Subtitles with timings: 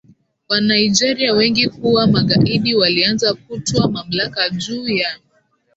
[0.49, 5.17] Wanigeria wengi kuwa magaidi walianza kutwaa mamlaka juu ya